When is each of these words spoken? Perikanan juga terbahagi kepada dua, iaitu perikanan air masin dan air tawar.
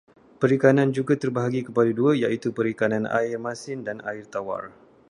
Perikanan 0.41 0.89
juga 0.97 1.13
terbahagi 1.23 1.61
kepada 1.67 1.91
dua, 1.99 2.11
iaitu 2.21 2.47
perikanan 2.57 3.05
air 3.19 3.37
masin 3.47 3.79
dan 3.87 3.97
air 4.11 4.25
tawar. 4.33 4.63